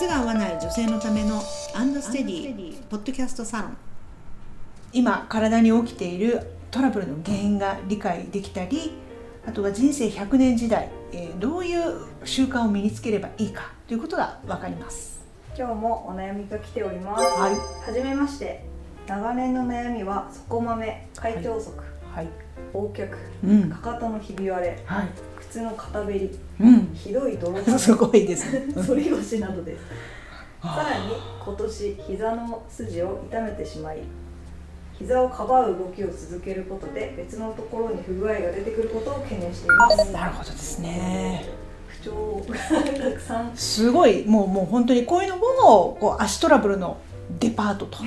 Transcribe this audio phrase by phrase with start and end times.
[0.00, 1.42] 靴が合わない女性のための
[1.74, 3.76] アンドステディポッドキャストサロン。
[4.94, 6.40] 今体に起きている
[6.70, 8.92] トラブルの原因が理解できたり
[9.46, 15.20] あとは人生100年時代、えーどういう習慣を身につければいいかということが分かります。
[15.54, 17.22] 今日もお悩みが来ております。
[17.22, 17.54] はい。
[17.54, 18.64] はじめまして。
[19.06, 21.72] 長年の悩みは底豆、開腸足、
[22.14, 22.28] はい。
[22.72, 23.68] 横脚、うん。
[23.68, 26.30] かかとのひび割れ、はい靴の肩べり、
[26.60, 26.94] うん。
[26.94, 28.52] ひどい泥は すごいです。
[28.52, 29.76] ね 反り腰などで。
[29.76, 29.82] す。
[30.62, 33.98] さらに今年膝の筋を痛めてしまい、
[34.92, 40.12] 膝をかばう動きを続けることで別のところに不具合が出てくることを懸念しています。
[40.12, 41.46] なるほどですね。
[41.88, 43.50] 不調がたくさん。
[43.54, 44.24] すごい。
[44.26, 46.98] もうもう本当にこういうのもこう足トラブルの
[47.38, 47.98] デパートと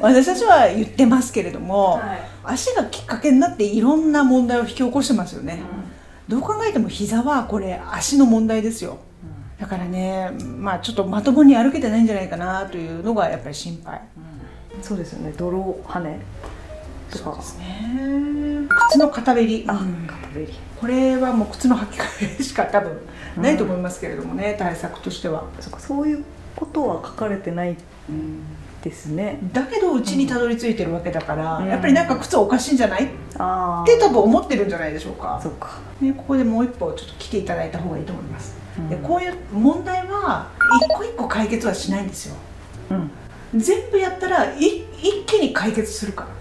[0.00, 2.20] 私たちは言ってますけれども、はい。
[2.44, 5.60] 足がきっかけになっていろんな問題を引き起こしてますよね、
[6.28, 8.98] どう考えても膝はこれ足の問題ですよ。
[9.58, 14.00] だからねまあちょっとまともに歩けてないんじゃないかなというのがやっぱり心配。
[14.82, 15.32] そうですよね。
[15.36, 16.20] 泥跳ね。
[17.10, 17.38] とか。
[17.58, 18.66] ね。
[18.90, 20.06] 靴の片べり、あ、うん。
[20.06, 20.54] 肩べり。
[20.80, 23.00] これはもう靴の履き替えしか多分
[23.36, 25.44] ないと思いますけれどもね、対策としては、
[25.78, 27.76] そういうことは書かれてない
[28.82, 29.38] ですね。
[29.52, 33.04] だけどうちにたどり着いてるわけだから、うんやっぱりなんか靴おかしいんじゃない？
[33.04, 33.86] っああ。
[33.86, 35.78] て多分思ってるんじゃないでしょうかそっか。
[36.00, 40.48] ね、ここでもう一歩ちょっと来ていただいた方がいいと思います、うんでこういう問題は
[40.88, 42.36] 一個一個解決はしないんですよ
[42.90, 43.10] うん。
[43.60, 46.32] 全部やったらい一気に解決するからお。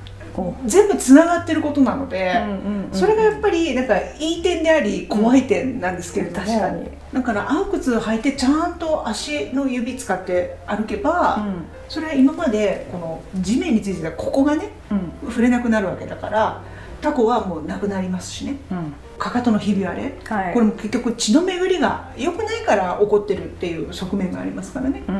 [0.65, 6.89] 全部つながってることなので、んそれがやっぱりなんかいい点であり怖い点なんですけれども、確かに。
[7.13, 11.65] だから青靴履いてちゃんと足の指使って歩けば、ん。
[11.89, 15.29] それは今までこの地面についてたここがねうん。
[15.29, 16.61] 触れなくなるわけだから
[17.01, 18.93] タコはもうなくなりますしねうん。
[19.17, 20.53] かかとのひび割れはい。
[20.53, 25.15] これも結局血の巡りが良くないから起こってるっていう側面がありますからねうん。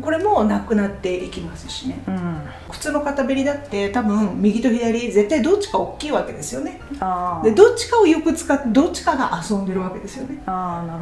[0.00, 2.40] これもなくなっていきますしねうん。
[2.70, 6.80] 靴の片べりだって多分右と左絶対どっちか大きいわけですよね。
[7.42, 10.42] でどっちかをよく使ってどっちかが遊んでるわけですよね。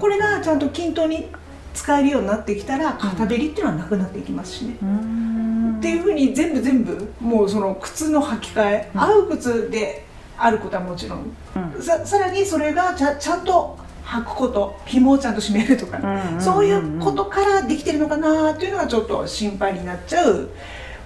[0.01, 1.29] これがちゃんと均等に
[1.75, 5.77] 使えるようになってきたら片べりっていうのはなくなっていきますしね、うーん。
[5.79, 11.37] っていうふうに全部全部もうその靴の履き替え、うん合う靴であることはもちろん
[11.77, 11.83] うん。
[11.83, 13.79] ささらにそれがちゃちゃんと
[14.11, 20.51] 履くこと紐をちゃんと締めるとか、んそういうことからできてるのかなっていうのがちょっと心配になっちゃう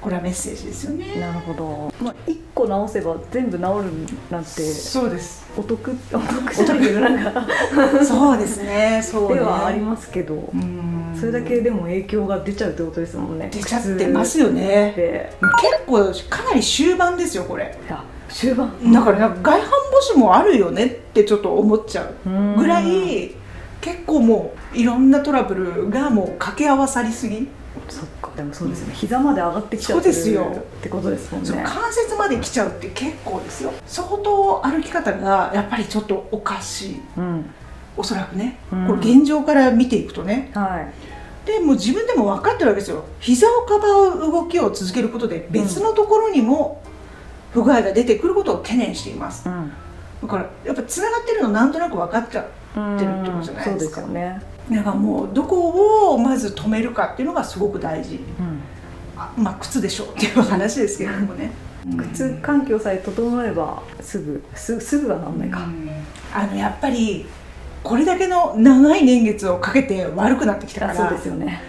[0.01, 1.19] これはメッセージですよね。
[1.19, 1.93] なるほど。
[2.03, 3.91] まあ一個直せば全部直る
[4.31, 5.47] なんてそうです。
[5.57, 9.01] お得お得じゃなそうですね。
[9.03, 9.35] そうね。
[9.37, 13.49] ではありますけど、うんそれだけでも影響が出ちゃうってことですもんね。
[13.51, 14.93] 出ちゃってますよね。
[14.97, 15.33] で、
[15.63, 17.75] 結構かなり終盤ですよこれ。
[18.29, 22.87] 終盤だから外反母趾もあるよねってちょっと思っちゃうぐらうん。
[22.89, 23.35] い
[23.81, 27.49] 結構もういろんなトラブルがもう掛け合わさりすぎ、
[27.89, 30.45] そっかでもそうですよね、膝まで上がってきちゃうですよ。
[30.45, 31.65] ってことですもんね。
[31.67, 33.73] 関節まで来ちゃうって結構ですよ。
[33.87, 37.01] 相当歩き方がやっぱりちょっとおかしい。
[37.19, 37.51] うん。
[37.97, 38.87] おそらくね、うん。
[38.87, 40.51] これ現状から見ていくとね。
[40.55, 41.47] はい。
[41.47, 43.05] でもう自分でも分かってるわけですよ。
[43.21, 46.81] 膝をかばう動きを続けることで別のところにも
[47.55, 49.49] 不具合が出てくることを懸念しています。
[49.49, 49.73] うん。
[50.23, 52.45] だからやっぱつながってるのなんとなく分かっちゃう
[52.97, 54.01] ってるってことじゃないですか。
[54.01, 58.21] よね、だからもうどこをまず止めるかっていうのがすごく大事。
[59.17, 61.53] あまあ靴でしょうっていう話ですけれどもね。
[62.13, 65.61] 靴環境さえ整えばすぐすすぐはなんないか、
[66.35, 67.27] あのやっぱり
[67.83, 71.63] これだけの長い年月をかけて悪くなってきたからあそうですよね。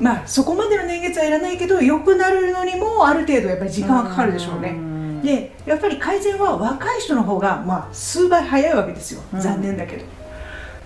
[0.00, 4.72] まあそこまでの年月はいらないけど良くなるのにもある程度やっぱり時間はかかるでしょうね。
[4.72, 4.89] ん
[5.22, 9.22] でやっぱり改善は若い人の方がまあ数倍早いわけですよ。
[9.32, 9.40] うん。
[9.40, 10.04] 残念だけど、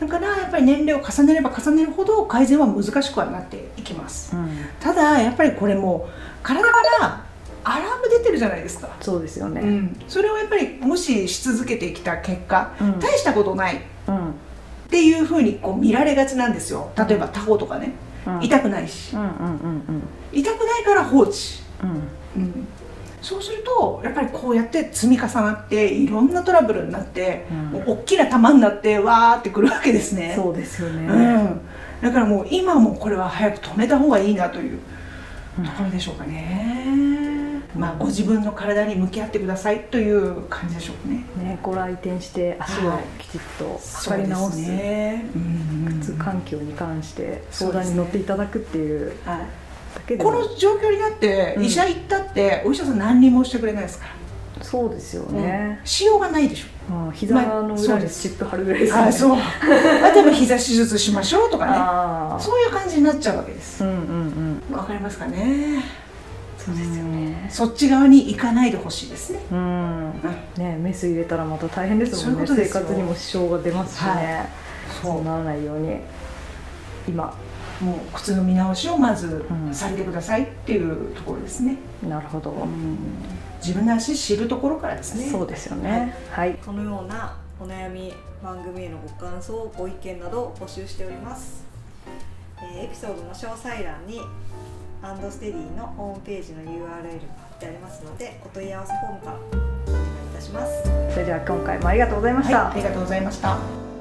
[0.00, 4.34] だからやっぱり年齢を重ねれば重ねるほど改善は難しくはなっていきます。
[4.36, 4.48] うん。
[4.80, 6.12] ただやっぱりこれもう
[6.42, 7.24] 体から
[7.66, 13.00] アラーム出てるじゃないですか、そうですよね、うん、それをやっぱり無視し続けてきた結果、うん。
[13.00, 13.76] 大したことない。
[13.76, 14.34] っうん。
[14.90, 16.92] ていうふうにこう見られがちなんですよ。
[16.96, 17.92] 例えばタコとかね、
[18.26, 18.44] うん。
[18.44, 21.63] 痛くないし、痛くないから放置、
[23.24, 27.56] そうするとやっぱりこうやって積み重なっていろんなトラブルになって、うん。
[27.70, 30.34] もう大きな玉になってわーってくるわけですね。
[30.36, 31.60] そうですよね、うん、
[32.02, 34.78] だからもう今もこれは早く止めた方がいいなという
[35.58, 35.64] うん。
[35.64, 41.24] ところでしょうかね、まあご自分の体に向き合ってくださいという感じでしょうね。
[41.42, 49.38] ね、ご来店して足をきちっと測り直す、そうですね、うん靴環境に関して相談に乗っていただくっていうはい。
[49.38, 49.46] だ
[50.06, 50.30] けでも。
[50.30, 51.64] この状況になってうん。
[51.64, 54.06] 医者行ったってお医者さん何にもしてくれないですか？
[54.58, 56.94] らそうですよね、しようがないでしょ。
[57.06, 59.36] うん、膝の裏にチップ貼るぐらいですあそう。
[59.36, 62.42] 例えば膝手術しましょうとかね。
[62.42, 63.84] そういう感じになっちゃうわけです。
[63.84, 64.76] うんうんうん。
[64.76, 65.82] わかりますかね？
[66.56, 67.46] そうですよね。
[67.50, 69.40] そっち側に行かないでほしいですね。
[69.50, 70.12] うん。
[70.56, 72.46] ねメス入れたらまた大変ですもんね。
[72.46, 72.82] そういうことですよ。
[72.82, 74.48] 生活にも支障が出ますしね、はい。
[75.02, 75.98] そうならないように
[77.08, 77.34] 今
[77.80, 79.74] もう靴の見直しをまずうん。
[79.74, 81.76] されてくださいっていうところですね、
[82.08, 82.66] なるほど、
[83.58, 85.30] 自分の足知るところからですね。
[85.30, 86.14] そうですよね。
[86.30, 88.12] はい、このようなお悩み
[88.42, 91.64] 番組へのご感想ご意見などを募集しております、
[92.58, 94.20] えーエピソードの詳細欄に
[95.02, 100.82] アンドステディのホームページの URL が貼ってありますのでお問い合わせフォームからお願いいたします。
[101.12, 103.93] それでは今回もありがとうございました、はい、ありがとうございました